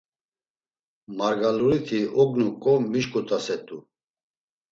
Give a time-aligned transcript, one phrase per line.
[1.17, 3.77] Margaluriti ognuǩo mişǩut̆aset̆u.